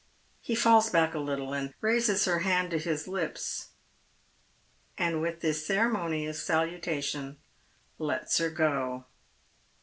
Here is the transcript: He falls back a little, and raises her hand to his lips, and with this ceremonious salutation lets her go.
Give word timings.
He 0.41 0.55
falls 0.55 0.89
back 0.89 1.13
a 1.13 1.19
little, 1.19 1.53
and 1.53 1.75
raises 1.79 2.25
her 2.25 2.39
hand 2.39 2.71
to 2.71 2.79
his 2.79 3.07
lips, 3.07 3.67
and 4.97 5.21
with 5.21 5.41
this 5.41 5.63
ceremonious 5.63 6.41
salutation 6.41 7.37
lets 7.99 8.39
her 8.39 8.49
go. 8.49 9.05